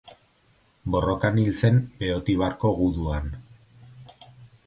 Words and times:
Borrokan 0.93 1.37
hil 1.41 1.51
zen 1.65 1.77
Beotibarko 1.99 2.73
guduan. 2.79 3.29